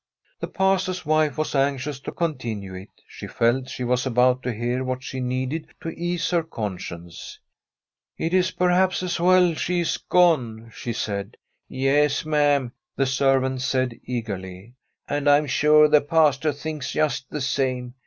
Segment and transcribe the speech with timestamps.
[0.39, 4.83] The Pastor's wife was anxious to continue it; she felt she was about to hear
[4.83, 7.37] what she needed to ease her conscience.'
[8.17, 11.37] It is perhaps as well she is gone,' she said.'
[11.67, 17.39] Yes, ma'am,' the servant said eagerly;* and I am sure the Pastor thinks just the
[17.39, 17.93] same.